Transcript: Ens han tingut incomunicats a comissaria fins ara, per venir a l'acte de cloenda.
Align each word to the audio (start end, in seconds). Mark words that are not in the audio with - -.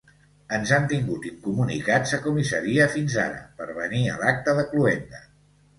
Ens 0.55 0.71
han 0.77 0.87
tingut 0.93 1.27
incomunicats 1.31 2.15
a 2.17 2.21
comissaria 2.25 2.91
fins 2.97 3.19
ara, 3.27 3.45
per 3.61 3.73
venir 3.85 4.05
a 4.17 4.21
l'acte 4.25 4.59
de 4.63 4.71
cloenda. 4.75 5.25